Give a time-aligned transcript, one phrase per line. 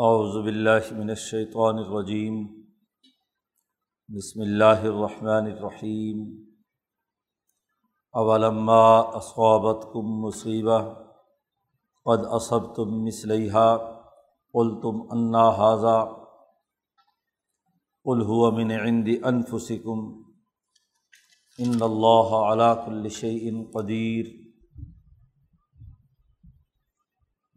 [0.00, 2.46] اعوذ باللہ من الشیطان الرجیم۔
[4.08, 6.44] بسم اللہ الرحمن الرحیم۔
[8.12, 10.94] اولما اصابتکم مصیبہ،
[12.04, 13.76] قد اصبتم مثلیہا،
[14.52, 16.08] قلتم انا حاضہ
[18.04, 20.22] قل هو من عند انفسکم۔
[21.58, 24.47] ان اللہ علی کل شیء قدیر۔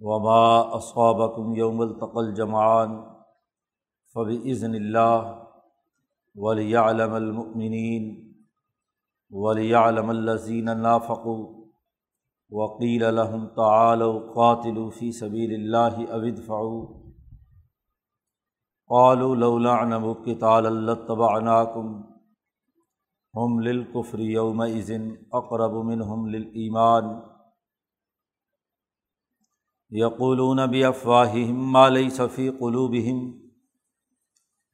[0.01, 0.43] وما
[0.73, 2.95] اصابکم یوم التقل جمعان
[4.15, 5.31] فبإذن اللہ
[6.35, 8.07] ولیعلم المؤمنین
[9.31, 11.43] ولیعلم الذین نافقوا
[12.51, 16.81] وقیل لهم تعالوا قاتلوا فی سبیل اللہ او ادفعوا
[18.89, 21.93] قالوا لو نعلم قتالا لاتبعناکم
[23.33, 24.91] ہم للکفر یومئذ
[25.31, 27.13] اقرب منہم للایمان
[29.91, 33.17] یقولون بافواہہم ما لیس فی قلوبہم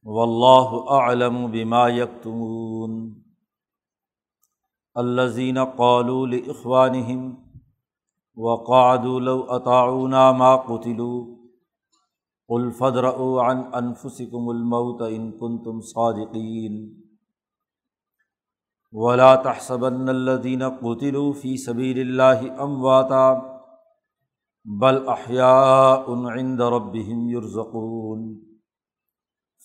[0.08, 3.00] واللہ اعلم بما یکتمون
[4.96, 7.26] الذین قالوا لاخوانہم
[8.38, 11.26] وقعدوا لو اطاعونا ما قتلوا
[12.50, 16.80] قل فادرؤوا عن انفسکم الموت ان کنتم صادقین
[18.94, 23.28] ولا تحسبن الذین قتلوا فی سبیل اللہ امواتا
[24.68, 28.24] بل احیاء عند ربهم يرزقون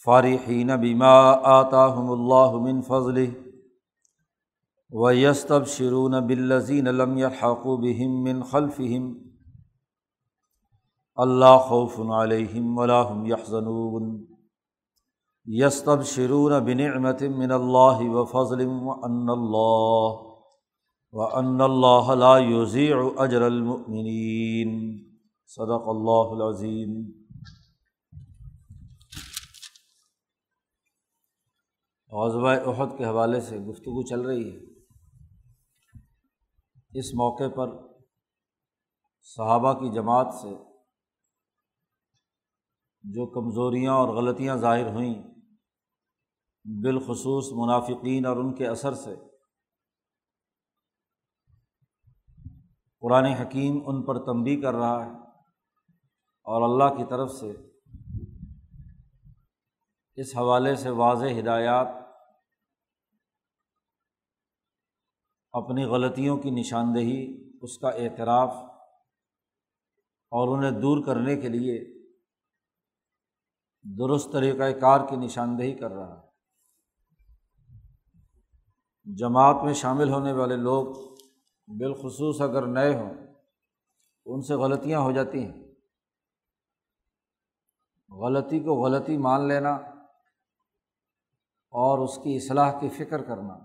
[0.04, 1.16] فارحین بما
[1.54, 3.32] آتاهم اللہ من فضله
[4.90, 9.12] ويستبشرون بالذین لم يلحقوا بهم من خلفهم
[11.16, 14.10] اللہ خوف علیہم ولا هم يحزنون
[15.46, 20.31] یستبشرون بنعمت من اللہ و وفضل وان اللہ
[21.12, 22.36] و ان اللہ لا
[23.22, 24.98] اجر المؤمنین
[25.46, 27.10] صدق اللہ العظیم.
[32.10, 34.56] غزوہ احد کے حوالے سے گفتگو چل رہی ہے۔
[36.98, 37.68] اس موقع پر
[39.20, 40.54] صحابہ کی جماعت سے
[43.02, 45.14] جو کمزوریاں اور غلطیاں ظاہر ہوئیں،
[46.64, 49.31] بالخصوص منافقین اور ان کے اثر سے
[53.02, 55.10] قرآن حکیم ان پر تنبی کر رہا ہے
[56.42, 57.52] اور اللہ کی طرف سے
[60.14, 61.86] اس حوالے سے واضح ہدایات
[65.52, 68.54] اپنی غلطیوں کی نشاندہی، اس کا اعتراف
[70.30, 72.02] اور انہیں دور کرنے کے لیے
[73.98, 76.28] درست طریقۂ کار کی نشاندہی کر رہا ہے۔
[79.14, 81.11] جماعت میں شامل ہونے والے لوگ
[81.78, 83.14] بالخصوص اگر نئے ہوں،
[84.26, 85.62] ان سے غلطیاں ہو جاتی ہیں۔
[88.10, 89.74] غلطی کو غلطی مان لینا
[91.70, 93.58] اور اس کی اصلاح کی فکر کرنا،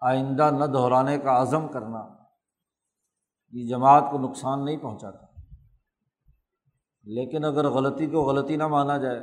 [0.00, 2.08] آئندہ نہ دہرانے کا عزم کرنا،
[3.52, 5.26] یہ جماعت کو نقصان نہیں پہنچاتا۔
[7.02, 9.18] لیکن اگر غلطی کو غلطی نہ مانا جائے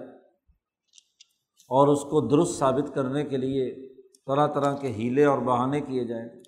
[1.69, 3.93] اور اس کو درست ثابت کرنے کے لیے
[4.27, 6.44] طرح طرح کے ہیلے اور بہانے کیے جائیں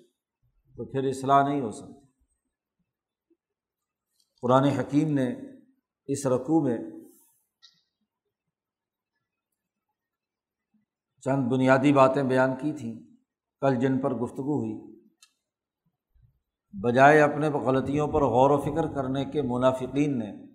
[0.78, 2.06] تو پھر اصلاح نہیں ہو سکتی۔
[4.42, 5.34] قرآن حکیم نے
[6.06, 6.78] اس رقوع میں
[11.20, 12.94] چند بنیادی باتیں بیان کی تھیں۔
[13.60, 15.00] کل جن پر گفتگو ہوئی۔
[16.72, 20.46] بجائے اپنے غلطیوں پر غور و فکر کرنے کے منافقین نے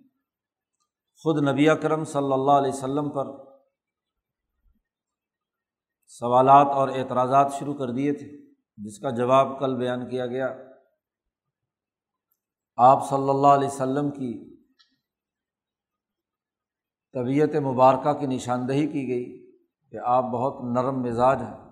[1.22, 3.26] خود نبی اکرم صلی اللہ علیہ وسلم پر
[6.06, 8.43] سوالات اور اعتراضات شروع کر دیے تھے۔
[8.76, 10.54] جس کا جواب کل بیان کیا گیا۔
[12.76, 14.54] آپ صلی اللہ علیہ و کی
[17.12, 19.56] طبیعت مبارکہ کی نشاندہی کی گئی
[19.90, 21.64] کہ آپ بہت نرم مزاج ہیں۔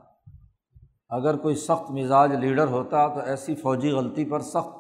[1.09, 4.77] اگر کوئی سخت مزاج لیڈر ہوتا تو ایسی فوجی غلطی پر سخت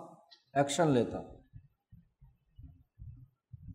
[0.55, 1.23] ایکشن لیتا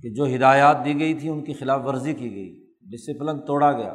[0.02, 3.94] کہ جو ہدایات دی گئی تھی ان کی خلاف ورزی کی گئی، ڈسپلن توڑا گیا۔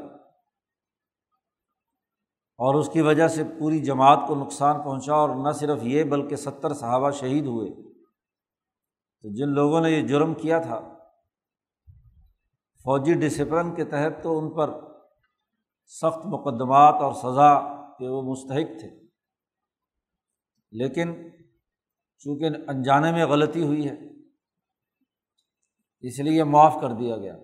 [2.62, 6.36] اور اس کی وجہ سے پوری جماعت کو نقصان پہنچا اور نہ صرف یہ بلکہ
[6.36, 7.92] ستر صحابہ شہید ہوئے۔
[9.22, 10.80] تو جن لوگوں نے یہ جرم کیا تھا،
[12.84, 14.70] فوجی ڈسپلن کے تحت تو ان پر
[15.86, 17.60] سخت مقدمات اور سزا
[17.92, 19.00] کے وہ مستحق تھے۔
[20.72, 21.14] لیکن
[22.18, 23.96] چونکہ انجانے میں غلطی ہوئی ہے،
[26.00, 27.34] اس لیے معاف کر دیا گیا۔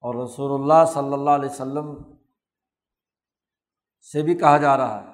[0.00, 2.15] اور رسول اللہ صلی اللہ علیہ و
[4.12, 5.12] سے بھی کہا جا رہا ہے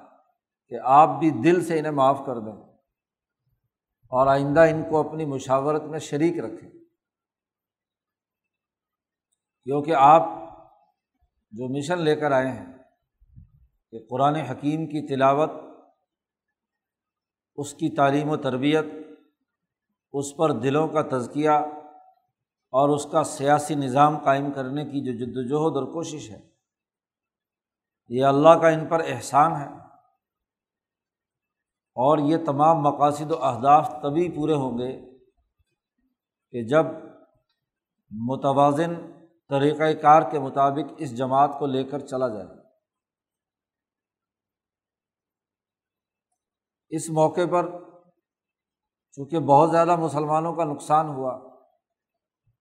[0.67, 2.73] کہ آپ بھی دل سے انہیں معاف کر دیں
[4.11, 6.69] اور آئندہ ان کو اپنی مشاورت میں شریک رکھیں۔
[9.63, 10.21] کیونکہ آپ
[11.51, 12.65] جو مشن لے کر آئے ہیں
[13.91, 15.49] کہ قرآن حکیم کی تلاوت،
[17.55, 18.85] اس کی تعلیم و تربیت،
[20.13, 21.49] اس پر دلوں کا تزکیہ
[22.73, 26.52] اور اس کا سیاسی نظام قائم کرنے کی جو جد وجہد اور کوشش ہے
[28.07, 29.67] یہ اللہ کا ان پر احسان ہے
[31.95, 35.19] اور یہ تمام مقاصد و اہداف تبھی پورے ہوں گے
[36.51, 36.85] کہ جب
[38.11, 38.93] متوازن
[39.49, 42.47] طریقۂ کار کے مطابق اس جماعت کو لے کر چلا جائے۔
[46.89, 47.83] اس موقع پر
[49.11, 51.37] چونکہ بہت زیادہ مسلمانوں کا نقصان ہوا،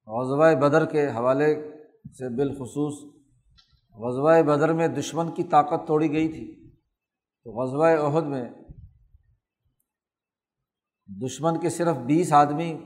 [0.06, 1.72] غزوہ بدر کے حوالے
[2.04, 3.21] سے بالخصوص
[3.94, 6.70] غزوہ بدر میں دشمن کی طاقت توڑی گئی تھی۔
[7.44, 8.50] تو غزوہ عہد میں
[11.26, 12.78] دشمن کے صرف بیس آدمی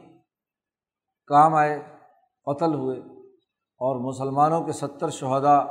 [1.27, 1.83] کام آئے،
[2.45, 2.99] قتل ہوئے
[3.59, 5.65] اور مسلمانوں کے ستر شہدا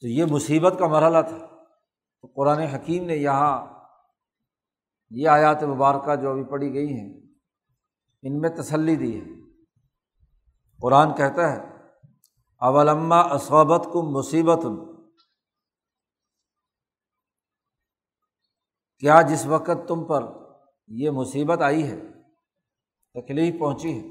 [0.00, 1.46] تو یہ مصیبت کا مرحلہ تھا۔
[2.20, 3.66] تو قرآن حکیم نے یہاں
[5.10, 7.20] یہ آیات مبارکہ جو ابھی پڑھی گئی ہیں،
[8.22, 9.26] ان میں تسلی دی ہے۔
[10.82, 11.67] قرآن کہتا ہے
[12.60, 14.64] اولما اسوبت کم مصیبت
[19.00, 20.24] کیا جس وقت تم پر
[20.88, 22.00] یہ مصیبت آئی ہے،
[23.14, 24.08] تکلیف پہنچی ہے،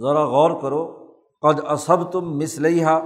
[0.00, 0.82] ذرا غور کرو۔
[1.42, 3.00] قد اسب تم مسلحہ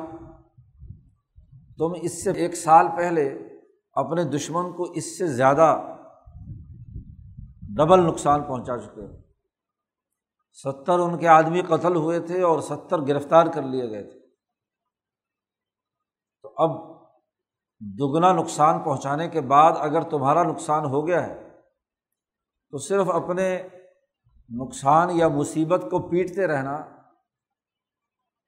[1.78, 3.28] تم اس سے ایک سال پہلے
[3.92, 5.96] اپنے دشمن کو اس سے زیادہ
[7.76, 9.23] ڈبل نقصان پہنچا چکے ہو۔
[10.54, 14.20] ستر ان کے آدمی قتل ہوئے تھے اور ستر گرفتار کر لیے گئے تھے۔
[16.42, 16.94] تو اب
[17.80, 21.50] دگنا نقصان پہنچانے کے بعد اگر تمہارا نقصان ہو گیا ہے،
[22.70, 23.68] تو صرف اپنے
[24.50, 26.84] نقصان یا مصیبت کو پیٹتے رہنا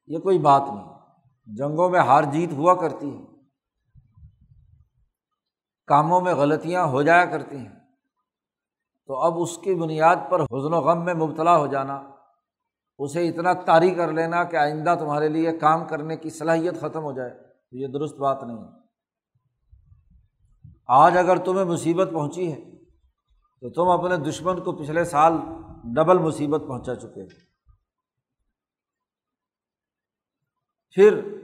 [0.07, 0.97] یہ کوئی بات نہیں۔
[1.47, 3.25] جنگوں میں ہار جیت ہوا کرتی ہے
[5.87, 7.86] کاموں میں غلطیاں ہو جایا کرتی ہیں۔
[9.07, 12.11] تو اب اس کی بنیاد پر حزن و غم میں مبتلا ہو جانا،
[12.99, 17.13] اسے اتنا طاری کر لینا کہ آئندہ تمہارے لیے کام کرنے کی صلاحیت ختم ہو
[17.13, 17.31] جائے
[17.71, 18.87] تو یہ درست بات نہیں۔ ہے
[20.89, 22.85] آج اگر تمہیں مصیبت پہنچی ہے،
[23.61, 25.33] تو تم اپنے دشمن کو پچھلے سال
[25.85, 27.27] ڈبل مصیبت پہنچا چکے ہو۔
[30.91, 31.39] پھر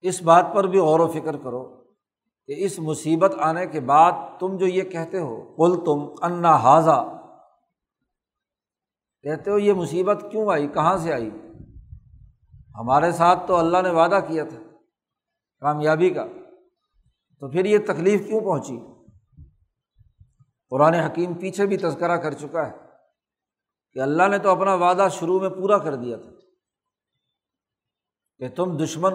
[0.00, 1.81] اس بات پر بھی غور و فکر کرو۔
[2.46, 7.18] کہ اس مصیبت آنے کے بعد تم جو یہ کہتے ہو کل تم انا حاضہ
[9.22, 11.30] کہتے ہو، یہ مصیبت کیوں آئی؟ کہاں سے آئی؟
[12.74, 14.58] ہمارے ساتھ تو اللہ نے وعدہ کیا تھا
[15.60, 16.24] کامیابی کا۔
[17.40, 18.80] تو پھر یہ تکلیف کیوں پہنچی؟
[20.70, 22.72] قرآن حکیم پیچھے بھی تذکرہ کر چکا ہے
[23.92, 26.30] کہ اللہ نے تو اپنا وعدہ شروع میں پورا کر دیا تھا
[28.38, 29.12] کہ تم دشمن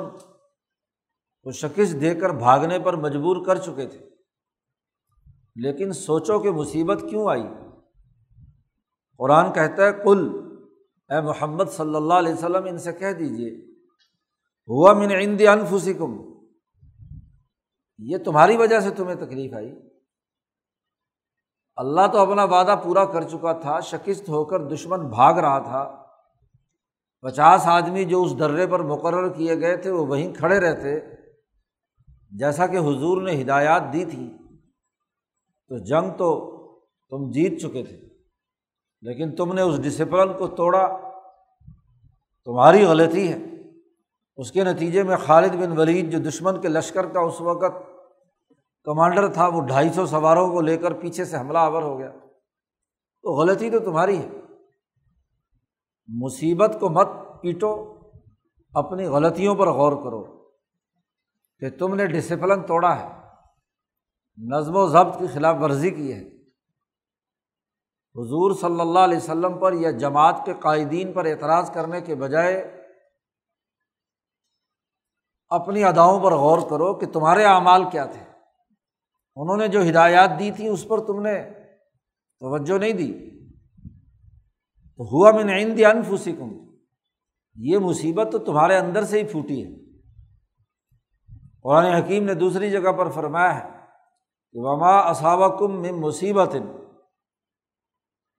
[1.48, 4.10] کو شکست دے کر بھاگنے پر مجبور کر چکے تھے۔
[5.56, 7.44] لیکن سوچو کہ مصیبت کیوں آئی؟
[9.18, 10.30] قرآن کہتا ہے کل
[11.10, 13.74] اے محمد صلی اللہ علیہ وسلم، ان سے کہہ دیجیے
[14.68, 16.34] ہوا من عند انفسکم۔
[17.98, 19.76] یہ تمہاری وجہ سے تمہیں تکلیف آئی۔
[21.76, 26.04] اللہ تو اپنا وعدہ پورا کر چکا تھا، شکست ہو کر دشمن بھاگ رہا تھا۔
[27.22, 31.16] پچاس آدمی جو اس درے پر مقرر کیے گئے تھے، وہ وہیں کھڑے رہتے۔
[32.31, 34.34] جیسا کہ حضور نے ہدایات دی تھی،
[35.67, 36.53] تو جنگ تو
[37.10, 37.98] تم جیت چکے تھے،
[39.01, 40.98] لیکن تم نے اس ڈسپلن کو توڑا۔
[42.46, 43.38] تمہاری غلطی ہے۔
[44.38, 47.89] اس کے نتیجے میں خالد بن ولید، جو دشمن کے لشکر کا اس وقت
[48.84, 52.12] کمانڈر تھا، وہ ڈھائی سو سواروں کو لے کر پیچھے سے حملہ آور ہو گیا۔
[53.22, 54.27] تو غلطی تو تمہاری ہے۔
[56.07, 57.07] مصیبت کو مت
[57.41, 58.00] پیٹو،
[58.74, 60.37] اپنی غلطیوں پر غور کرو۔
[61.60, 63.28] کہ تم نے ڈسپلن توڑا ہے۔
[64.38, 66.22] نظم و ضبط کی خلاف ورزی کی ہے۔
[68.16, 72.84] حضور صلی اللہ علیہ وسلم پر یا جماعت کے قائدین پر اعتراض کرنے کے بجائے
[75.50, 78.24] اپنی اداؤں پر غور کرو کہ تمہارے اعمال کیا تھے۔
[79.36, 81.54] انہوں نے جو ہدایات دی تھیں اس پر تم نے
[82.40, 83.40] توجہ نہیں دی۔
[84.98, 86.76] تو ہوا میں نے دی انفوسی کم
[87.56, 89.87] یہ مصیبت تو تمہارے اندر سے ہی پھوٹی ہے۔
[91.64, 93.70] قرآن حکیم نے دوسری جگہ پر فرمایا ہے
[94.52, 96.56] کہ وما اصابہ کم میں مصیبت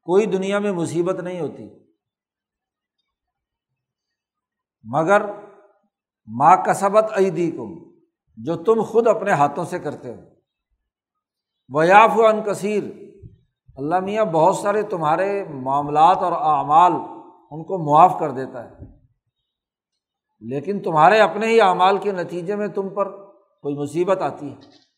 [0.03, 1.69] کوئی دنیا میں مصیبت نہیں ہوتی۔
[4.83, 5.23] مگر
[6.27, 7.91] ماں کسبت عیدی کم
[8.37, 10.21] جو تم خود اپنے ہاتھوں سے کرتے ہو۔
[11.79, 12.83] ویاف و ان کثیر
[13.77, 16.93] اللہ میاں، بہت سارے تمہارے معاملات اور اعمال
[17.51, 18.98] ان کو معاف کر دیتا ہے۔
[20.41, 24.89] لیکن تمہارے اپنے ہی اعمال کے نتیجے میں تم پر کوئی مصیبت آتی ہے۔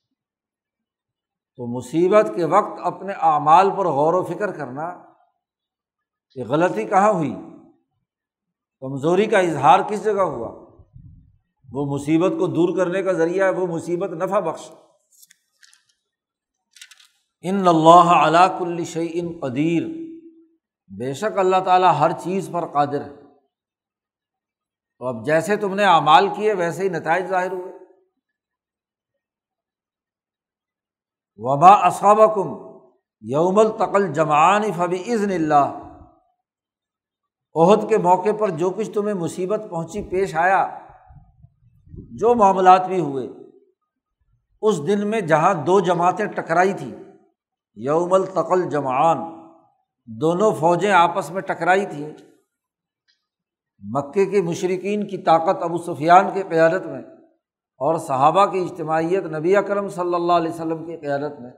[1.57, 5.05] تو مصیبت کے وقت اپنے اعمال پر غور و فکر کرنا
[6.31, 7.35] کہ غلطی کہاں ہوئی؟
[8.81, 10.67] کمزوری کا اظہار کس جگہ ہوا؟
[11.73, 14.71] وہ مصیبت کو دور کرنے کا ذریعہ ہے، وہ مصیبت نفع بخش۔
[17.43, 19.83] ان اللہ علا کل ان قدیر۔
[20.99, 23.30] بے شک اللہ تعالیٰ ہر چیز پر قادر ہے۔
[25.01, 27.73] تو اب جیسے تم نے اعمال کیے ویسے ہی نتائج ظاہر ہوئے۔
[31.37, 32.49] وبا اصاب کم
[33.21, 35.87] یوم التقل جمان فبی عزن اللہ
[37.55, 40.79] عہد کے موقع پر جو کچھ تمہیں مصیبت پہنچی پیش آیا،
[42.19, 43.27] جو معاملات بھی ہوئے،
[44.63, 46.95] اس دن میں جہاں دو جماعتیں ٹکرائی تھیں،
[47.75, 49.19] یوم التقل جمان
[50.05, 52.11] دونوں فوجیں آپس میں ٹکرائی تھیں۔
[53.83, 57.03] مکے کے مشرقین کی طاقت ابو سفیان کی قیادت میں
[57.81, 61.51] اور صحابہ کی اجتماعیت نبی اکرم صلی اللہ علیہ وسلم کی قیادت میں۔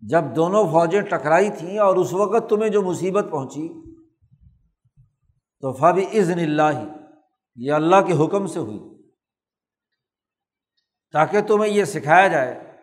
[0.00, 3.96] جب دونوں فوجیں ٹکرائی تھیں اور اس وقت تمہیں جو مصیبت پہنچی،
[5.60, 6.84] تو فب عزن اللہ
[7.56, 8.80] یہ اللہ کے حکم سے ہوئی۔
[11.12, 12.76] تاکہ تمہیں یہ سکھایا جائے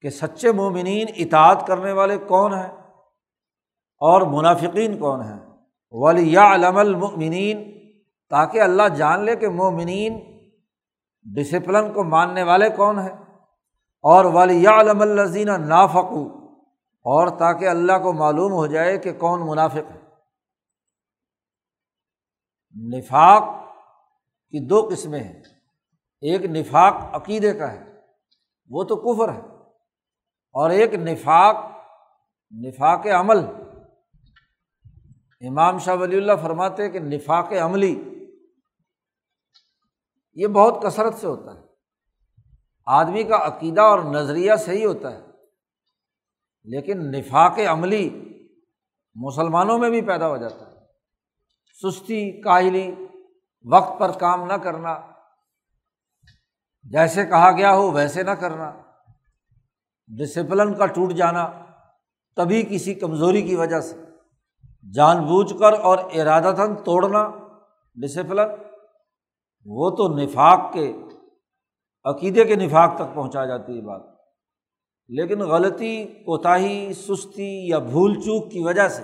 [0.00, 2.72] کہ سچے مومنین اطاعت کرنے والے کون ہیں
[3.98, 5.49] اور منافقین کون ہیں۔
[5.90, 7.80] ولی علم المنین
[8.30, 10.40] تاکہ اللہ جان لے کہ مومنین
[11.22, 13.16] ڈسپلن کو ماننے والے کون ہیں۔
[14.02, 16.28] اور ولی علم الزین نافقو
[17.02, 20.00] اور تاکہ اللہ کو معلوم ہو جائے کہ کون منافق ہے۔
[22.98, 23.42] نفاق
[24.50, 25.42] کی دو قسمیں ہیں۔
[26.20, 28.00] ایک نفاق عقیدے کا ہے،
[28.70, 29.62] وہ تو کفر ہے۔
[30.52, 31.56] اور ایک نفاق
[32.66, 33.59] نفاق عمل۔
[35.40, 37.94] امام شاہ ولی اللہ فرماتے کہ نفاق عملی
[40.36, 41.62] یہ بہت کثرت سے ہوتا ہے۔
[42.86, 45.20] آدمی کا عقیدہ اور نظریہ صحیح ہوتا ہے،
[46.64, 48.08] لیکن نفاق عملی
[49.14, 50.78] مسلمانوں میں بھی پیدا ہو جاتا ہے۔
[51.82, 52.94] سستی، کاہلی،
[53.64, 54.94] وقت پر کام نہ کرنا،
[56.84, 58.70] جیسے کہا گیا ہو ویسے نہ کرنا
[60.10, 61.48] ڈسپلن کا ٹوٹ جانا،
[62.36, 64.09] تبھی کسی کمزوری کی وجہ سے۔
[64.94, 67.30] جان بوجھ کر اور ارادتاً توڑنا
[67.94, 68.48] ڈسپلن
[69.64, 70.92] وہ تو نفاق کے،
[72.04, 74.02] عقیدے کے نفاق تک پہنچا جاتی ہے بات۔
[75.08, 79.02] لیکن غلطی، کوتاہی، سستی یا بھول چوک کی وجہ سے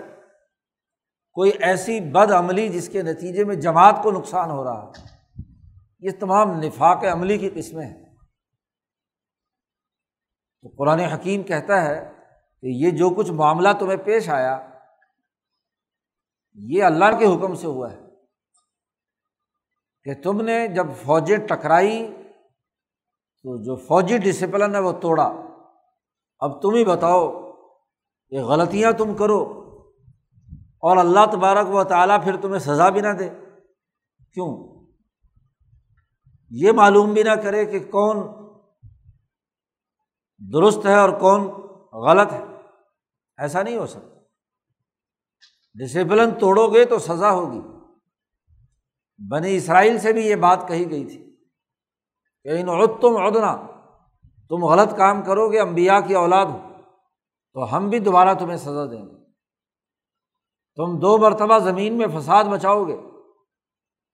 [1.33, 5.02] کوئی ایسی بد عملی جس کے نتیجے میں جماعت کو نقصان ہو رہا ہے،
[6.00, 8.14] یہ تمام نفاق عملی کی قسمیں ہیں۔
[10.62, 12.12] تو قرآن حکیم کہتا ہے
[12.61, 14.75] کہ یہ جو کچھ معاملہ تمہیں پیش آیا
[16.57, 18.01] یہ اللہ کے حکم سے ہوا ہے
[20.05, 22.15] کہ تم نے جب فوجیں ٹکرائی،
[23.43, 25.33] تو جو فوجی ڈسپلن ہے وہ توڑا۔
[26.39, 27.53] اب تم ہی بتاؤ،
[28.31, 29.63] یہ غلطیاں تم کرو۔
[30.79, 33.29] اور اللہ تبارک و تعالیٰ پھر تمہیں سزا بھی نہ دے۔
[34.33, 34.77] کیوں؟
[36.51, 38.17] یہ معلوم بھی نہ کرے کہ کون
[40.53, 41.41] درست ہے اور کون
[41.93, 42.45] غلط ہے۔
[43.39, 44.16] ایسا نہیں ہو سکتا۔
[45.78, 47.61] ڈسپلن توڑو گے تو سزا ہوگی۔
[49.30, 51.37] بنی اسرائیل سے بھی یہ بات کہی گئی تھی
[52.42, 53.56] کہ ان عد تم ادنا
[54.49, 56.68] تم غلط کام کرو گے امبیا کی اولاد ہو،
[57.52, 59.25] تو ہم بھی دوبارہ تمہیں سزا دیں گے۔
[60.76, 62.97] تم دو مرتبہ زمین میں فساد مچاؤ گے،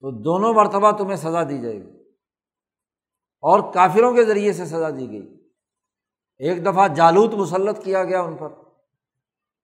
[0.00, 1.90] تو دونوں مرتبہ تمہیں سزا دی جائے گی۔
[3.40, 5.48] اور کافروں کے ذریعے سے سزا دی گئی۔
[6.38, 8.61] ایک دفعہ جالوت مسلط کیا گیا ان پر۔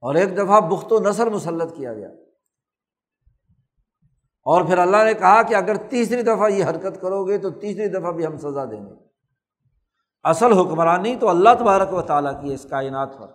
[0.00, 2.08] اور ایک دفعہ بخت و نثر مسلط کیا گیا۔
[4.42, 7.88] اور پھر اللہ نے کہا کہ اگر تیسری دفعہ یہ حرکت کرو گے تو تیسری
[7.88, 8.94] دفعہ بھی ہم سزا دیں گے۔
[10.22, 13.26] اصل حکمرانی تو اللہ تبارک و تعالیٰ کی اس کائنات پر۔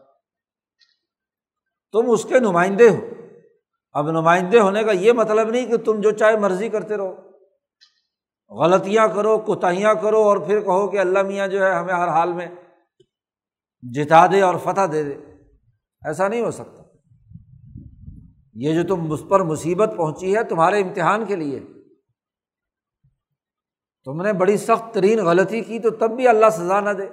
[1.92, 2.96] تم اس کے نمائندے ہو۔
[3.92, 7.16] اب نمائندے ہونے کا یہ مطلب نہیں کہ تم جو چاہے مرضی کرتے رہو۔
[8.50, 12.34] غلطیاں کرو، کوتاہیاں کرو اور پھر کہو کہ اللہ میاں جو ہے ہمیں ہر حال
[12.34, 12.48] میں
[13.82, 15.33] جتا دے اور فتح دے دے۔
[16.06, 16.84] ایسا نہیں ہو سکتا۔
[18.54, 21.60] یہ جو تم مجھ پر مصیبت پہنچی ہے تمہارے امتحان کے لیے۔
[24.04, 27.08] تم نے بڑی سخت ترین غلطی کی تو تب بھی اللہ سزا نہ دے۔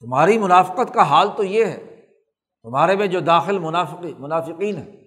[0.00, 2.06] تمہاری منافقت کا حال تو یہ ہے۔
[2.62, 5.02] تمہارے میں جو داخل منافقی، منافقین ہے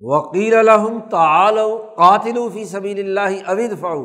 [0.00, 1.58] وکیل الحم تعال
[1.96, 4.04] قاتل فی سبیل اللہ ابید فاؤ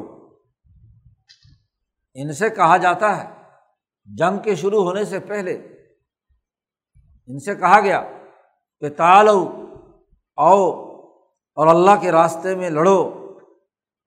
[2.13, 3.36] ان سے کہا جاتا ہے
[4.15, 5.53] جنگ کے شروع ہونے سے پہلے
[7.27, 8.03] ان سے کہا گیا
[8.79, 9.65] کہ تالو
[10.35, 10.87] آؤ
[11.55, 13.33] اور اللہ کے راستے میں لڑو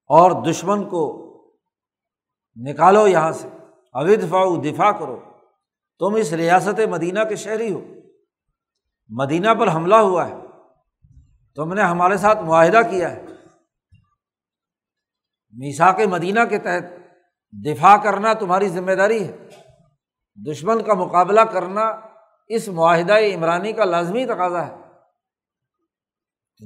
[0.07, 1.26] اور دشمن کو
[2.57, 3.49] نکالو یہاں سے۔
[3.92, 5.21] اود فاؤ دفاع کرو۔
[5.99, 7.80] تم اس ریاست مدینہ کے شہری ہو۔
[9.09, 10.35] مدینہ پر حملہ ہوا ہے۔
[11.57, 13.23] تم نے ہمارے ساتھ معاہدہ کیا ہے۔
[15.52, 16.85] میسا کے مدینہ کے تحت
[17.52, 19.37] دفاع کرنا تمہاری ذمہ داری ہے۔
[20.47, 22.00] دشمن کا مقابلہ کرنا
[22.49, 24.76] اس معاہدۂ عمرانی کا لازمی تقاضا ہے۔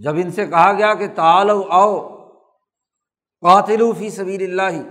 [0.02, 2.25] جب ان سے کہا گیا کہ تال آؤ
[3.40, 4.83] قاتل فی سبیر اللہ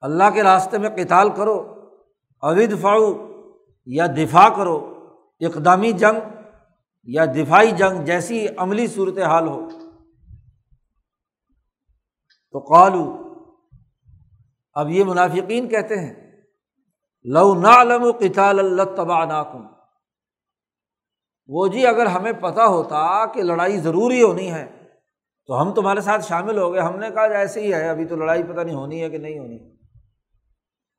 [0.00, 1.74] اللہ کے راستے میں کتال کرو
[2.40, 3.28] اود فاؤ
[3.86, 5.08] یا دفاع کرو،
[5.40, 6.20] اقدامی جنگ
[7.04, 9.68] یا دفاعی جنگ جیسی عملی صورت حال ہو۔
[12.52, 13.04] تو قالو،
[14.72, 16.23] اب یہ منافقین کہتے ہیں
[17.24, 19.66] لو نعلم و قطال اللہ تبا ناکم
[21.46, 24.66] وہ جی اگر ہمیں پتہ ہوتا کہ لڑائی ضروری ہونی ہے،
[25.46, 28.16] تو ہم تمہارے ساتھ شامل ہو گئے۔ ہم نے کہا ایسے ہی ہے، ابھی تو
[28.16, 29.58] لڑائی پتہ نہیں ہونی ہے کہ نہیں ہونی۔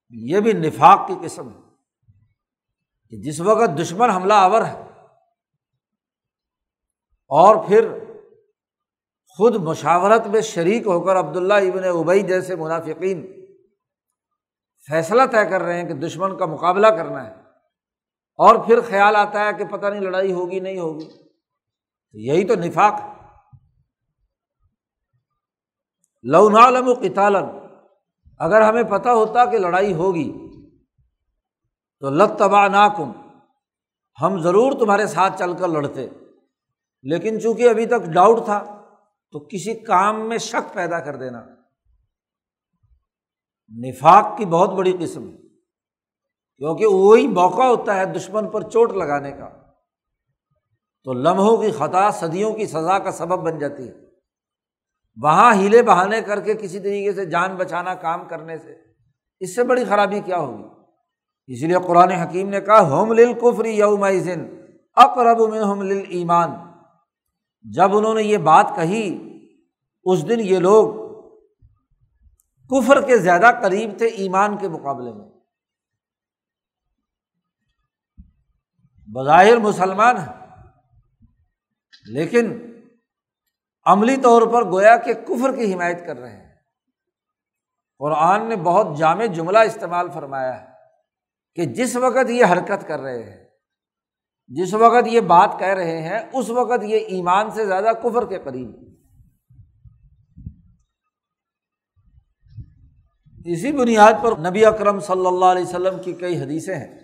[0.09, 1.61] یہ بھی نفاق کی قسم ہے
[3.09, 4.81] کہ جس وقت دشمن حملہ آور ہے
[7.27, 7.87] اور پھر
[9.39, 13.44] خود مشاورت میں شریک ہو کر عبداللہ ابن ابئی جیسے منافقین
[14.89, 17.31] فیصلہ طے کر رہے ہیں کہ دشمن کا مقابلہ کرنا ہے
[18.37, 21.09] اور پھر خیال آتا ہے کہ پتہ نہیں لڑائی ہوگی نہیں ہوگی۔
[22.13, 23.15] یہی تو نفاق ہے۔
[26.23, 26.93] لو نالم و
[28.39, 30.33] اگر ہمیں پتہ ہوتا کہ لڑائی ہوگی
[31.99, 33.11] تو لت تباہ ناکم
[34.21, 36.09] ہم ضرور تمہارے ساتھ چل کر لڑتے۔
[37.03, 38.81] لیکن چونکہ ابھی تک ڈاؤٹ تھا
[39.31, 41.54] تو کسی کام میں شک پیدا کر دینا۔
[43.69, 45.37] نفاق کی بہت بڑی قسم ہے۔
[46.57, 49.49] کیونکہ وہی موقع ہوتا ہے دشمن پر چوٹ لگانے کا۔
[51.03, 53.93] تو لمحوں کی خطا صدیوں کی سزا کا سبب بن جاتی ہے۔
[55.23, 58.75] وہاں ہیلے بہانے کر کے کسی طریقے سے جان بچانا، کام کرنے سے
[59.39, 60.63] اس سے بڑی خرابی کیا ہوگی؟
[61.47, 64.05] اس لیے قرآن حکیم نے کہا ہوم لل کفری یوم
[64.95, 66.49] اقرب من ہوم لل ایمان
[67.63, 69.31] جب انہوں نے یہ بات کہی،
[70.03, 71.04] اس دن یہ لوگ
[72.69, 75.29] کفر کے زیادہ قریب تھے ایمان کے مقابلے میں۔
[79.07, 80.33] بظاہر مسلمان ہیں،
[82.07, 82.71] لیکن
[83.85, 86.55] عملی طور پر گویا کہ کفر کی حمایت کر رہے ہیں۔
[87.99, 90.67] قرآن نے بہت جامع جملہ استعمال فرمایا ہے
[91.55, 93.45] کہ جس وقت یہ حرکت کر رہے ہیں،
[94.47, 98.39] جس وقت یہ بات کہہ رہے ہیں، اس وقت یہ ایمان سے زیادہ کفر کے
[98.39, 98.84] قریب۔
[103.45, 106.99] اسی بنیاد پر نبی اکرم صلی اللہ علیہ وسلم کی کئی حدیثیں ہیں۔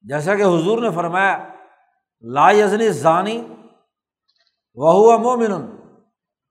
[0.00, 1.48] جیسا کہ حضور نے فرمایا،
[2.20, 3.48] لا یزنی ضانی
[4.74, 5.76] وہ ہوا مومن،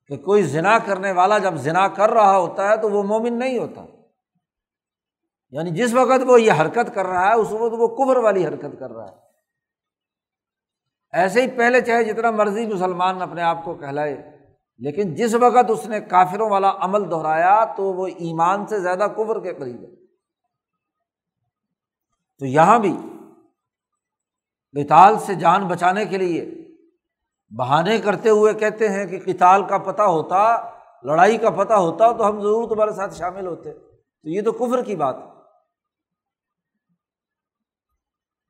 [0.08, 3.58] کہ کوئی ذنا کرنے والا جب ذنا کر رہا ہوتا ہے تو وہ مومن نہیں
[3.58, 3.86] ہوتا۔
[5.50, 8.80] یعنی جس وقت وہ یہ حرکت کر رہا ہے، اس وقت وہ کبر والی حرکت
[8.80, 9.16] کر رہا ہے۔
[11.12, 14.35] ایسے ہی پہلے چاہے جتنا مرضی مسلمان اپنے آپ کو کہلائے۔
[14.78, 19.40] لیکن جس وقت اس نے کافروں والا عمل دہرایا تو وہ ایمان سے زیادہ کبر
[19.40, 20.06] کے قریب ہے۔
[22.40, 22.98] تو یہاں بھی
[24.72, 26.68] کتال سے جان بچانے کے لیے
[27.58, 30.70] بہانے کرتے ہوئے کہتے ہیں کہ کتال کا پتہ ہوتا،
[31.04, 34.84] لڑائی کا پتہ ہوتا تو ہم ضرور تمہارے ساتھ شامل ہوتے۔ تو یہ تو کفر
[34.84, 35.36] کی بات ہے۔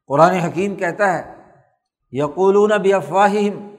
[0.08, 1.52] قرآن حکیم کہتا ہے،
[2.12, 3.75] یقولون بھی افواہم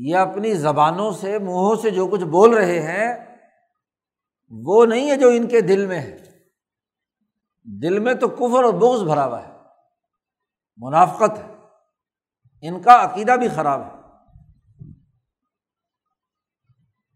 [0.00, 3.36] یہ اپنی زبانوں سے، منہوں سے جو کچھ بول رہے ہیں،
[4.48, 6.18] وہ نہیں ہے جو ان کے دل میں ہے۔
[7.64, 9.52] دل میں تو کفر اور بوز بھرا ہوا ہے۔
[10.76, 11.54] منافقت ہے۔
[12.62, 13.90] ان کا عقیدہ بھی خراب ہے۔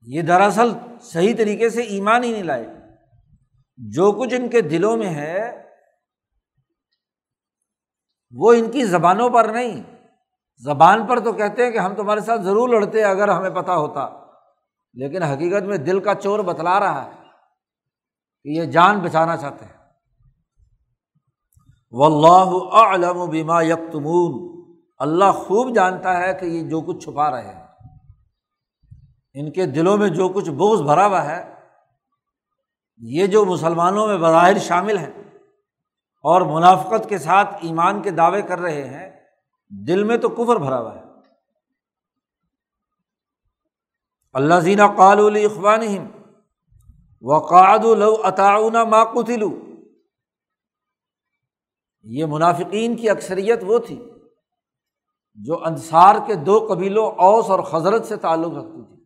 [0.03, 2.67] یہ دراصل صحیح طریقے سے ایمان ہی نہیں لائے۔
[3.77, 5.69] جو کچھ ان کے دلوں میں ہے،
[8.31, 10.02] وہ ان کی زبانوں پر نہیں۔
[10.59, 14.09] زبان پر تو کہتے ہیں کہ ہم تمہارے ساتھ ضرور لڑتے اگر ہمیں پتہ ہوتا۔
[14.95, 17.11] لیکن حقیقت میں دل کا چور بتلا رہا ہے
[18.43, 19.73] کہ یہ جان بچانا چاہتے ہیں۔
[21.91, 24.53] و اللہ علم و بیما یکتمون۔
[24.99, 27.67] اللہ خوب جانتا ہے کہ یہ جو کچھ چھپا رہے ہیں۔
[29.35, 31.55] ان کے دلوں میں جو کچھ بوز بھرا ہوا ہے،
[32.99, 35.11] یہ جو مسلمانوں میں بظاہر شامل ہیں
[36.23, 39.22] اور منافقت کے ساتھ ایمان کے دعوے کر رہے ہیں
[39.87, 41.03] دل میں تو کفر بھرا ہوا ہے۔
[44.33, 46.11] اللہ زینہ قال اخوان
[47.23, 49.51] وقاد لو اطاؤن ماقتلو
[52.03, 54.11] یہ منافقین کی اکثریت وہ تھی
[55.35, 59.03] جو انصار کے دو قبیلوں اوس اور حضرت سے تعلق رکھتی تھی۔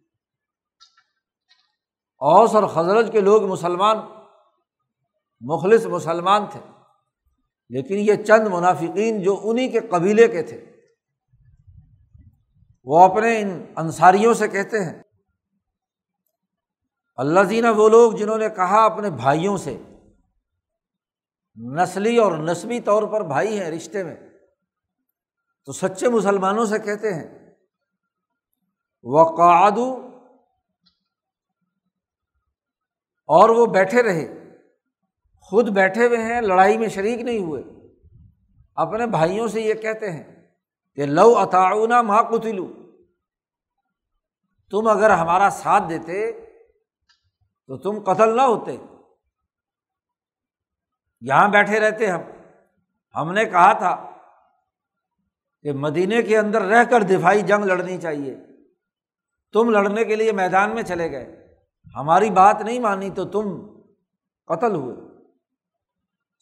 [2.19, 3.97] اوس اور حضرت کے لوگ مسلمان،
[5.41, 6.61] مخلص مسلمان تھے۔
[7.71, 10.65] لیکن یہ چند منافقین جو انہیں کے قبیلے کے تھے،
[12.85, 15.03] وہ اپنے ان انصاریوں سے کہتے ہیں
[17.17, 19.77] اللہ زینہ وہ لوگ جنہوں نے کہا اپنے بھائیوں سے،
[21.57, 24.17] نسلی اور نسبی طور پر بھائی ہیں رشتے میں،
[25.65, 27.29] تو سچے مسلمانوں سے کہتے ہیں
[29.05, 29.93] وقعدو
[33.29, 34.46] اور وہ بیٹھے رہے۔
[35.51, 37.63] خود بیٹھے ہوئے ہیں، لڑائی میں شریک نہیں ہوئے۔
[38.75, 40.47] اپنے بھائیوں سے یہ کہتے ہیں
[40.95, 42.73] کہ لو اتاؤنا ماں کتلو
[44.71, 46.33] تم اگر ہمارا ساتھ دیتے
[47.67, 48.77] تو تم قتل نہ ہوتے۔
[51.21, 52.21] یہاں بیٹھے رہتے ہم۔
[53.15, 54.11] ہم نے کہا تھا
[55.63, 58.37] کہ مدینے کے اندر رہ کر دفاعی جنگ لڑنی چاہیے۔
[59.53, 61.55] تم لڑنے کے لیے میدان میں چلے گئے۔
[61.97, 63.67] ہماری بات نہیں مانی تو تم
[64.47, 65.06] قتل ہوئے۔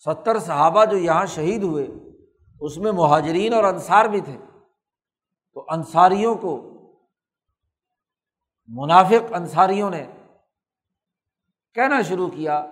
[0.05, 1.87] ستر صحابہ جو یہاں شہید ہوئے،
[2.61, 4.39] اس میں مہاجرین اور انصار بھی تھے۔
[5.55, 6.71] تو انصاریوں کو،
[8.69, 10.07] منافق انصاریوں نے
[11.75, 12.67] کہنا شروع کیا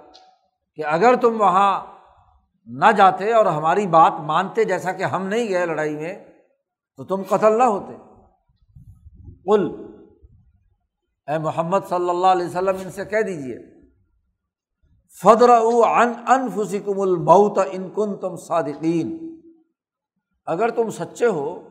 [0.74, 1.86] کہ اگر تم وہاں
[2.66, 6.24] نہ جاتے اور ہماری بات مانتے جیسا کہ ہم نہیں گئے لڑائی میں،
[6.96, 7.96] تو تم قتل نہ ہوتے۔
[9.44, 9.92] کل
[11.28, 13.81] اے محمد صلی اللہ علیہ وسلم ان سے کہہ دیجیے
[15.20, 19.40] فدر ان انفسکم الموت ان کن تم صادقین
[20.46, 21.68] اگر تم سچے ہو،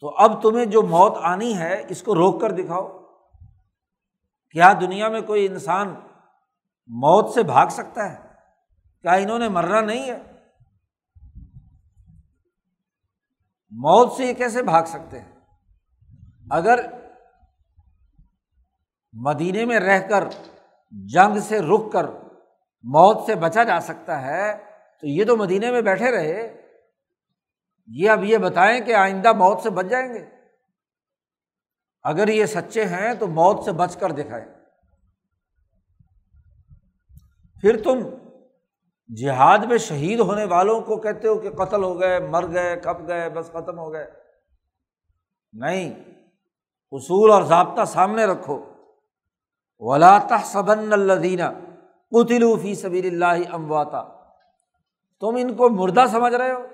[0.00, 2.98] تو اب تمہیں جو موت آنی ہے، اس کو روک کر دکھاؤ۔
[4.50, 5.88] کیا دنیا میں کوئی انسان
[6.86, 8.28] موت سے بھاگ سکتا ہے؟
[9.02, 10.18] کیا انہوں نے مرنا نہیں ہے؟
[13.70, 15.32] موت سے یہ کیسے بھاگ سکتے ہیں؟
[16.50, 16.86] اگر
[19.12, 20.24] مدینے میں رہ کر
[20.90, 22.06] جنگ سے رک کر
[22.82, 24.58] موت سے بچا جا سکتا ہے،
[25.00, 26.62] تو یہ تو مدینے میں بیٹھے رہے۔
[27.86, 30.24] یہ اب یہ بتائیں کہ آئندہ موت سے بچ جائیں گے۔
[32.02, 34.44] اگر یہ سچے ہیں تو موت سے بچ کر دکھائیں۔
[37.60, 37.98] پھر تم
[39.14, 43.08] جہاد میں شہید ہونے والوں کو کہتے ہو کہ قتل ہو گئے، مر گئے کب
[43.08, 44.06] گئے، بس ختم ہو گئے۔
[45.52, 45.94] نہیں،
[46.90, 48.75] اصول اور ضابطہ سامنے رکھو۔
[49.78, 51.42] ولا صبن الدینہ
[52.10, 54.02] قتلو فی سبیل اللہ امواتا
[55.20, 56.66] تم ان کو مردہ سمجھ رہے ہو؟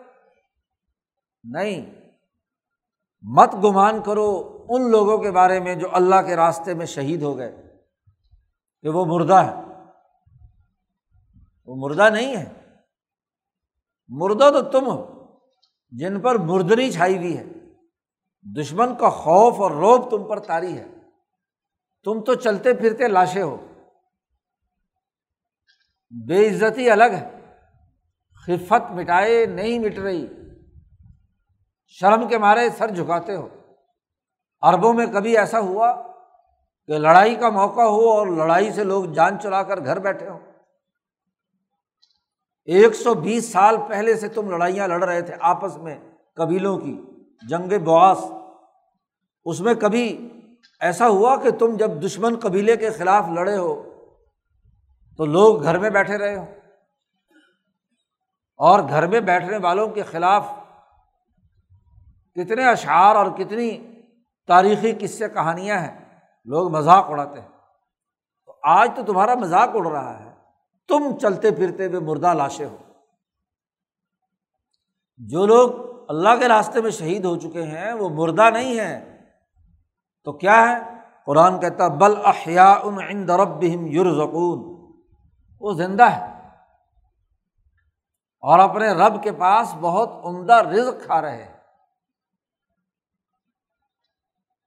[1.45, 2.03] نہیں۔
[3.23, 7.37] مت گمان کرو ان لوگوں کے بارے میں جو اللہ کے راستے میں شہید ہو
[7.37, 7.77] گئے
[8.83, 9.55] کہ وہ مردہ ہے
[11.67, 12.45] وہ مردہ نہیں ہے
[14.09, 15.27] مردہ تو تم ہو
[15.91, 17.45] جن پر مردنی چھائی ہوئی ہے۔
[18.61, 21.02] دشمن کا خوف اور روب تم پر تاری ہے۔
[22.05, 23.67] تم تو چلتے پھرتے لاشیں ہو۔
[26.27, 27.31] بے عزتی الگ ہے۔
[28.47, 30.27] خفت مٹائے نہیں مٹ رہی۔
[31.87, 33.49] شرم کے مارے سر جھکاتے ہو۔
[34.63, 36.03] اربوں میں کبھی ایسا ہوا
[36.87, 40.39] کہ لڑائی کا موقع ہو اور لڑائی سے لوگ جان چلا کر گھر بیٹھے ہوں۔
[42.65, 45.99] ایک سو بیس سال پہلے سے تم لڑائیاں لڑ رہے تھے آپس میں،
[46.35, 47.03] قبیلوں کی،
[47.49, 48.19] جنگ بواس
[49.45, 50.29] اس میں کبھی
[50.83, 53.95] ایسا ہوا کہ تم جب دشمن قبیلے کے خلاف لڑے ہو،
[55.17, 56.45] تو لوگ گھر میں بیٹھے رہے ہو۔
[58.57, 60.49] اور گھر میں بیٹھنے والوں کے خلاف
[62.35, 64.01] کتنے اشعار اور کتنی
[64.47, 67.49] تاریخی قصے کہانیاں ہیں، لوگ مذاق اڑاتے ہیں۔
[68.47, 70.35] تو آج تو تمہارا مذاق اڑ رہا ہے۔
[70.89, 72.77] تم چلتے پھرتے ہوئے مردہ لاشیں ہو۔
[75.17, 75.71] جو لوگ
[76.09, 79.12] اللہ کے راستے میں شہید ہو چکے ہیں، وہ مردہ نہیں ہیں۔
[80.25, 80.79] تو کیا ہے؟
[81.27, 84.73] قرآن کہتا بل احیا ان درب یورزکون
[85.61, 86.49] وہ زندہ ہے۔
[88.41, 91.57] اور اپنے رب کے پاس بہت عمدہ رزق کھا رہے ہیں۔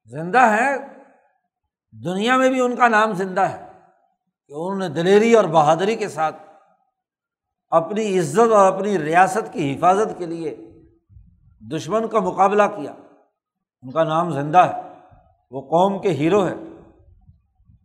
[0.05, 0.75] زندہ ہے،
[1.91, 3.65] دنیا میں بھی ان کا نام زندہ ہے۔
[4.47, 6.35] کہ انہوں نے دلیری اور بہادری کے ساتھ
[7.69, 10.57] اپنی عزت اور اپنی ریاست کی حفاظت کے لیے
[11.75, 12.91] دشمن کا مقابلہ کیا۔
[13.81, 14.94] ان کا نام زندہ ہے۔
[15.51, 16.53] وہ قوم کے ہیرو ہے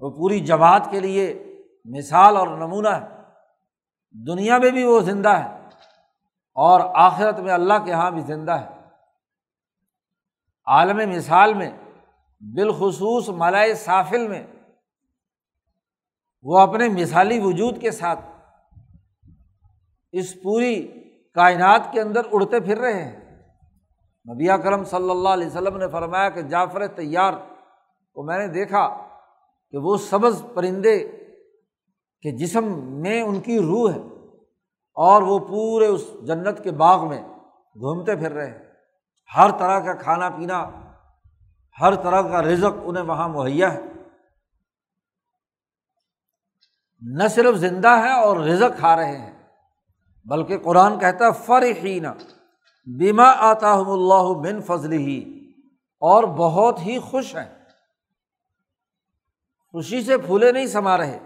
[0.01, 1.44] وہ پوری جماعت کے لیے
[1.85, 3.07] مثال اور نمونہ ہے
[4.27, 5.59] دنیا میں بھی وہ زندہ ہے
[6.55, 8.81] اور آخرت میں اللہ کے یہاں بھی زندہ ہے
[10.66, 11.70] عالم مثال میں،
[12.40, 14.46] بالخصوص ملائے سافل میں،
[16.42, 18.20] وہ اپنے مثالی وجود کے ساتھ
[20.12, 20.87] اس پوری
[21.35, 23.20] کائنات کے اندر اڑتے پھر رہے ہیں۔
[24.35, 27.33] نبی کرم صلی اللہ علیہ وسلم نے فرمایا کہ جعفر تیار
[28.20, 29.09] کو میں نے دیکھا
[29.70, 31.09] کہ وہ سبز پرندے
[32.22, 33.98] کے جسم میں ان کی روح ہے
[34.94, 37.22] اور وہ پورے اس جنت کے باغ میں
[37.74, 38.59] گھومتے پھر رہے ہیں۔
[39.37, 40.70] ہر طرح کا کھانا پینا،
[41.80, 43.80] ہر طرح کا رزق انہیں وہاں مہیا ہے۔
[47.00, 49.42] نہ صرف زندہ ہے اور رزق کھا رہے ہیں،
[50.24, 52.06] بلکہ قرآن کہتا ہے فرحین
[52.98, 55.50] بیما آتا اللہ بن فضل ہی
[56.00, 57.60] اور بہت ہی خوش ہیں۔
[59.72, 61.18] خوشی سے پھولے نہیں سما رہے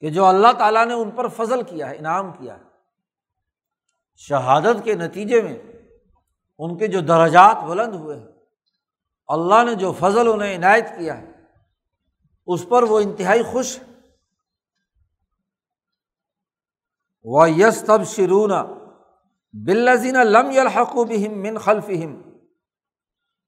[0.00, 2.62] کہ جو اللہ تعالیٰ نے ان پر فضل کیا ہے، انعام کیا ہے۔
[4.16, 5.58] شہادت کے نتیجے میں
[6.58, 8.26] ان کے جو درجات بلند ہوئے ہیں،
[9.28, 11.32] اللہ نے جو فضل انہیں عنایت کیا ہے،
[12.46, 13.78] اس پر وہ انتہائی خوش
[17.24, 18.52] و یس تب شرون
[19.52, 22.22] بلزین لم الحقوب من خلفہم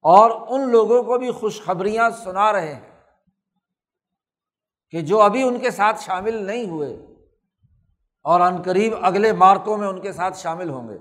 [0.04, 2.95] اور ان لوگوں کو بھی خوشخبریاں سنا رہے ہیں۔
[4.90, 6.94] کہ جو ابھی ان کے ساتھ شامل نہیں ہوئے
[8.22, 10.98] اور عن قریب اگلے مارکوں میں ان کے ساتھ شامل ہوں گے۔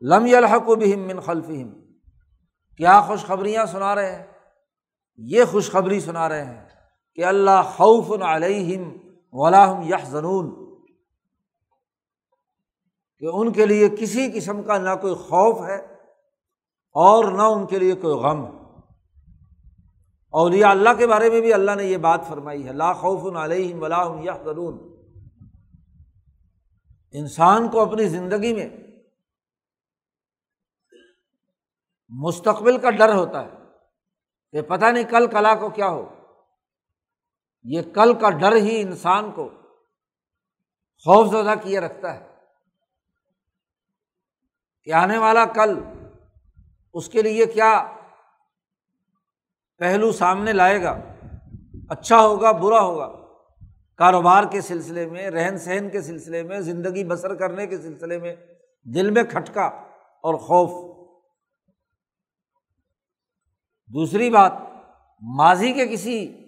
[0.00, 1.70] لم الحق و بہم من خلفہم۔
[2.76, 4.26] کیا خوشخبریاں سنا رہے ہیں؟
[5.16, 6.68] یہ خوشخبری سنا رہے ہیں
[7.14, 8.96] کہ اللہ خوف علیہم
[9.32, 10.76] ولاحم یہ زنون
[13.18, 15.76] کہ ان کے لیے کسی قسم کا نہ کوئی خوف ہے
[16.92, 18.59] اور نہ ان کے لیے کوئی غم ہے۔
[20.34, 23.82] اولیاء اللہ کے بارے میں بھی اللہ نے یہ بات فرمائی ہے، لا خوف علیہم
[23.82, 24.74] ولاحم یا ضرور
[27.12, 28.68] انسان کو اپنی زندگی میں
[32.08, 33.58] مستقبل کا ڈر ہوتا ہے
[34.50, 36.08] کہ پتہ نہیں کل کلا کو کیا ہو۔
[37.64, 39.48] یہ کل کا ڈر ہی انسان کو
[41.06, 42.26] خوف زدہ کیے رکھتا ہے
[44.84, 45.78] کہ آنے والا کل
[46.92, 47.70] اس کے لیے کیا
[49.80, 51.00] پہلو سامنے لائے گا
[51.88, 53.12] اچھا ہوگا، برا ہوگا۔
[53.96, 58.36] کاروبار کے سلسلے میں، رہن سہن کے سلسلے میں، زندگی بسر کرنے کے سلسلے میں
[58.84, 59.66] دل میں کھٹکا
[60.22, 60.96] اور خوف۔
[63.86, 64.52] دوسری بات،
[65.22, 66.44] ماضی کے کسی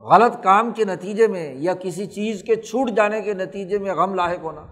[0.00, 4.14] غلط کام کے نتیجے میں یا کسی چیز کے چھوٹ جانے کے نتیجے میں غم
[4.14, 4.66] لاحق ہونا،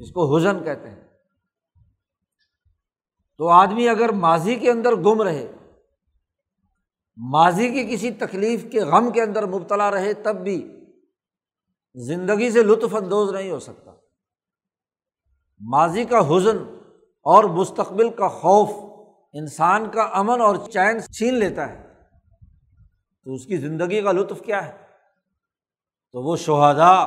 [0.00, 1.02] اس کو حزن کہتے ہیں۔
[3.38, 5.52] تو آدمی اگر ماضی کے اندر گم رہے
[7.28, 10.84] ماضی کی کسی تکلیف کے غم کے اندر مبتلا رہے تب بھی
[11.94, 13.90] زندگی سے لطف اندوز نہیں ہو سکتا۔
[15.60, 16.56] ماضی کا حزن
[17.22, 18.70] اور مستقبل کا خوف
[19.32, 21.94] انسان کا امن اور چین چھین لیتا ہے۔
[23.24, 24.72] تو اس کی زندگی کا لطف کیا ہے؟
[26.12, 26.98] تو وہ شہدا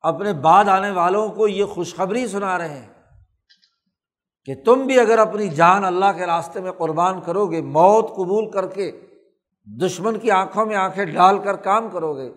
[0.00, 2.88] اپنے بعد آنے والوں کو یہ خوشخبری سنا رہے ہیں
[4.44, 8.50] کہ تم بھی اگر اپنی جان اللہ کے راستے میں قربان کرو گے، موت قبول
[8.50, 9.06] کر کے
[9.78, 12.32] دشمن کی آنکھوں میں آنکھیں ڈال کر کام کرو گے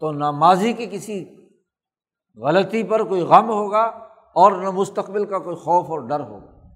[0.00, 1.36] تو نہ ماضی کی کسی
[2.36, 3.82] غلطی پر کوئی غم ہوگا
[4.34, 6.68] اور نہ مستقبل کا کوئی خوف اور ڈر ہوگا۔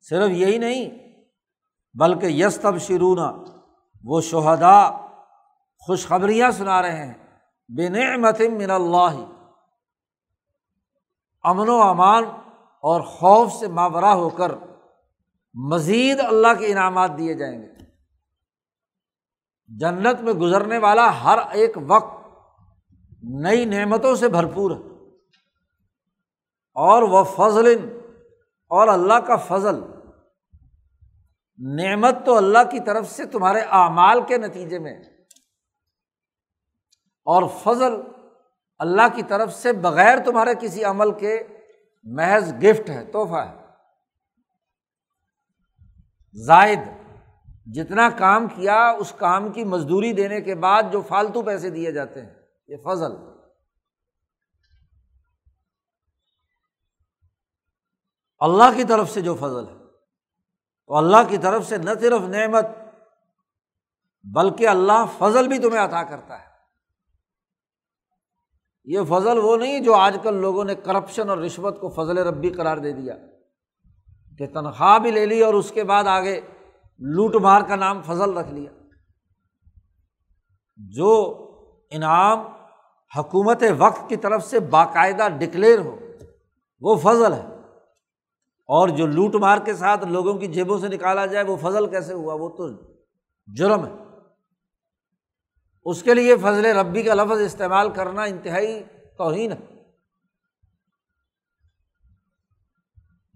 [0.00, 0.90] صرف یہی نہیں،
[1.94, 3.32] بلکہ یس تب شرونا
[4.04, 4.90] وہ شہدا
[5.86, 7.14] خوشخبریاں سنا رہے ہیں۔
[7.76, 9.24] بے نعمت من اللہ،
[11.42, 12.24] امن و امان
[12.80, 14.52] اور خوف سے ماورہ ہو کر۔
[15.56, 17.66] مزید اللہ کے انعامات دیے جائیں گے۔
[19.66, 22.26] جنت میں گزرنے والا ہر ایک وقت
[23.22, 24.96] نئی نعمتوں سے بھرپور ہے۔
[26.74, 27.98] اور وہ فضل
[28.68, 29.80] اور اللہ کا فضل،
[31.58, 35.00] نعمت تو اللہ کی طرف سے تمہارے اعمال کے نتیجے میں
[37.24, 37.92] اور فضل
[38.78, 41.42] اللہ کی طرف سے بغیر تمہارے کسی عمل کے
[42.04, 43.65] محض گفٹ ہے، تحفہ ہے۔
[46.44, 46.78] زائد
[47.66, 52.22] جتنا کام کیا اس کام کی مزدوری دینے کے بعد جو فالتو پیسے دیے جاتے
[52.22, 52.34] ہیں،
[52.68, 53.12] یہ فضل۔
[58.38, 59.74] اللہ کی طرف سے جو فضل ہے،
[60.86, 62.66] تو اللہ کی طرف سے نہ صرف نعمت،
[64.24, 66.46] بلکہ اللہ فضل بھی تمہیں عطا کرتا ہے۔
[68.84, 72.50] یہ فضل وہ نہیں جو آج کل لوگوں نے کرپشن اور رشوت کو فضل ربی
[72.50, 73.16] قرار دے دیا۔
[74.38, 76.40] کہ تنخواہ بھی لے لی اور اس کے بعد آگے
[76.98, 78.70] لوٹ مار کا نام فضل رکھ لیا۔
[80.76, 81.34] جو
[81.90, 82.38] انعام
[83.18, 85.96] حکومت وقت کی طرف سے باقاعدہ ڈکلیئر ہو،
[86.80, 87.46] وہ فضل ہے۔
[88.68, 92.12] اور جو لوٹ مار کے ساتھ لوگوں کی جیبوں سے نکالا جائے، وہ فضل کیسے
[92.12, 92.68] ہوا؟ وہ تو
[93.54, 93.92] جرم ہے۔
[95.84, 98.82] اس کے لیے فضل ربی کا لفظ استعمال کرنا انتہائی
[99.18, 99.75] توہین ہے۔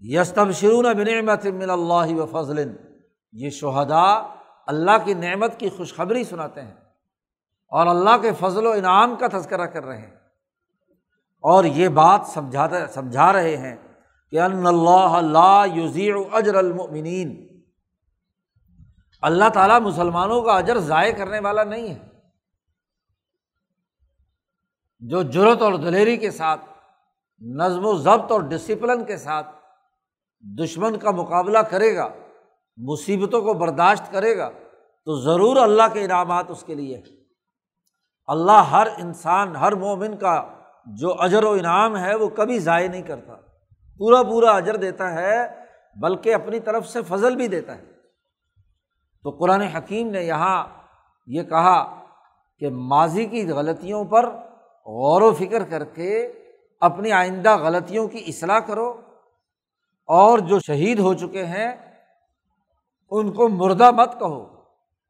[0.03, 2.75] یستب شرون بنعمت من اللہ و فضل۔
[3.31, 4.27] یہ شہدا
[4.67, 6.73] اللہ کی نعمت کی خوشخبری سناتے ہیں
[7.67, 10.15] اور اللہ کے فضل و انعام کا تذکرہ کر رہے ہیں۔
[11.39, 13.75] اور یہ بات سمجھاتے سمجھا رہے ہیں
[14.31, 17.61] کہ ان اللہ اللہ یوزیر اجر المؤمنین۔
[19.21, 22.07] اللہ تعالیٰ مسلمانوں کا اجر ضائع کرنے والا نہیں ہے۔
[24.99, 26.61] جو جرت اور دلیری کے ساتھ،
[27.39, 29.60] نظم و ضبط اور ڈسپلن کے ساتھ
[30.41, 32.07] دشمن کا مقابلہ کرے گا،
[32.77, 34.49] مصیبتوں کو برداشت کرے گا،
[35.05, 37.01] تو ضرور اللہ کے انعامات اس کے لیے
[38.27, 40.47] اللہ ہر انسان، ہر مومن کا
[40.85, 43.33] جو اجر و انعام ہے، وہ کبھی ضائع نہیں کرتا۔
[43.97, 45.47] پورا پورا اجر دیتا ہے،
[46.01, 47.83] بلکہ اپنی طرف سے فضل بھی دیتا ہے۔
[49.23, 50.63] تو قرآن حکیم نے یہاں
[51.27, 52.03] یہ کہا
[52.59, 54.29] کہ ماضی کی غلطیوں پر
[54.85, 56.31] غور و فکر کر کے
[56.79, 59.01] اپنی آئندہ غلطیوں کی اصلاح کرو۔
[60.11, 61.71] اور جو شہید ہو چکے ہیں،
[63.09, 64.43] ان کو مردہ مت کہو۔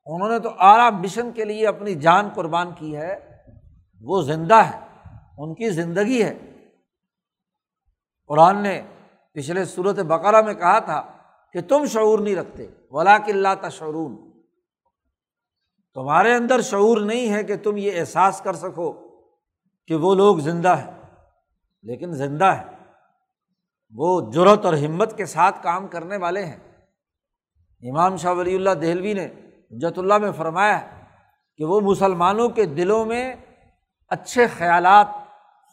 [0.05, 3.41] انہوں نے تو اعلیٰ مشن کے لیے اپنی جان قربان کی ہے۔
[4.01, 4.79] وہ زندہ ہے
[5.37, 6.39] ان کی زندگی ہے۔
[8.27, 8.81] قرآن نے
[9.33, 11.17] پچھلے صورت بقرہ میں کہا تھا
[11.53, 14.31] کہ تم شعور نہیں رکھتے ولا اللہ تشعرون۔
[15.93, 18.91] تمہارے اندر شعور نہیں ہے کہ تم یہ احساس کر سکو
[19.87, 21.01] کہ وہ لوگ زندہ ہیں،
[21.83, 22.80] لیکن زندہ ہے
[23.95, 26.57] وہ جرت اور ہمت کے ساتھ کام کرنے والے ہیں۔
[27.89, 29.27] امام شاہ ولی اللہ دہلوی نے
[29.71, 30.79] جت اللہ میں فرمایا
[31.57, 33.35] کہ وہ مسلمانوں کے دلوں میں
[34.09, 35.07] اچھے خیالات،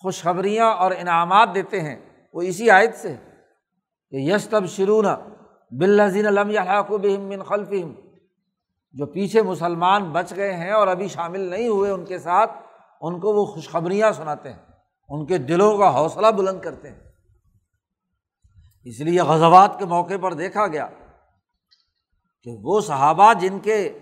[0.02, 1.96] خوشخبریاں اور انعامات دیتے ہیں۔
[2.32, 3.16] وہ اسی آیت سے
[4.10, 5.06] کہ یش تب شرون
[5.70, 6.52] بلزین علم
[6.88, 7.94] بہم خلفہم۔
[8.92, 12.50] جو پیچھے مسلمان بچ گئے ہیں اور ابھی شامل نہیں ہوئے ان کے ساتھ،
[13.00, 14.58] ان کو وہ خوشخبریاں سناتے ہیں۔
[15.08, 17.07] ان کے دلوں کا حوصلہ بلند کرتے ہیں۔
[18.88, 20.86] اس لیے غزوات کے موقع پر دیکھا گیا
[22.42, 23.98] کہ وہ صحابہ جن کے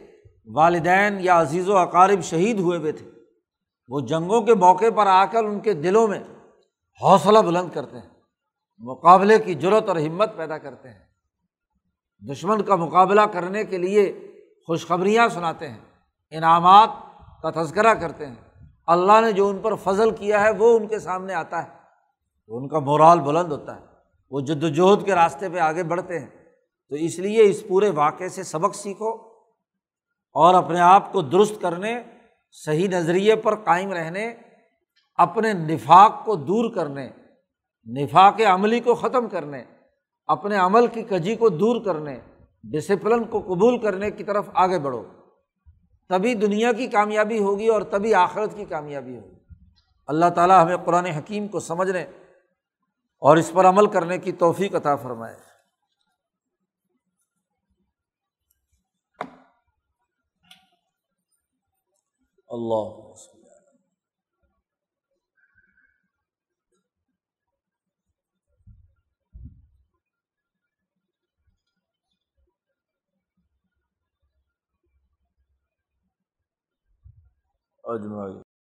[0.46, 3.10] والدین یا عزیز و اقارب شہید ہوئے ہوئے تھے،
[3.88, 6.20] وہ جنگوں کے موقع پر آ کر ان کے دلوں میں
[7.02, 8.08] حوصلہ بلند کرتے ہیں،
[8.78, 11.06] مقابلے کی ضرورت اور ہمت پیدا کرتے ہیں۔
[12.32, 14.32] دشمن کا مقابلہ کرنے کے لیے
[14.66, 15.80] خوشخبریاں سناتے ہیں،
[16.30, 16.88] انعامات
[17.42, 20.98] کا تذکرہ کرتے ہیں۔ اللہ نے جو ان پر فضل کیا ہے، وہ ان کے
[20.98, 21.68] سامنے آتا ہے۔
[22.48, 23.95] ان کا مورال بلند ہوتا ہے۔
[24.30, 26.26] وہ جد وجہد کے راستے پہ آگے بڑھتے ہیں۔
[26.88, 29.10] تو اس لیے اس پورے واقعے سے سبق سیکھو
[30.32, 32.02] اور اپنے آپ کو درست کرنے،
[32.50, 34.34] صحیح نظریے پر قائم رہنے،
[35.14, 37.10] اپنے نفاق کو دور کرنے،
[37.86, 39.64] نفاق عملی کو ختم کرنے،
[40.26, 42.20] اپنے عمل کی کجی کو دور کرنے
[42.64, 45.04] ڈسپلن کو قبول کرنے کی طرف آگے بڑھو۔
[46.08, 49.34] تبھی دنیا کی کامیابی ہوگی اور تبھی آخرت کی کامیابی ہوگی۔
[50.06, 52.06] اللہ تعالیٰ ہمیں قرآن حکیم کو سمجھنے
[53.18, 55.36] اور اس پر عمل کرنے کی توفیق عطا فرمائے۔
[62.48, 62.96] اللہ
[77.84, 78.45] اجمائی